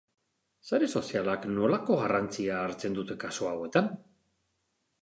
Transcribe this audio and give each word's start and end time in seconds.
Sare 0.69 0.87
sozialek 0.99 1.45
nolako 1.57 1.99
garrantzia 2.01 2.59
hartzen 2.63 2.99
dute 2.99 3.21
kasu 3.27 3.51
hauetan? 3.53 3.97